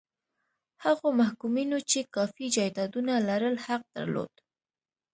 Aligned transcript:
هغو 0.85 1.07
محکومینو 1.19 1.77
چې 1.89 2.09
کافي 2.15 2.45
جایدادونه 2.55 3.13
لرل 3.29 3.55
حق 3.65 3.83
درلود. 3.95 4.33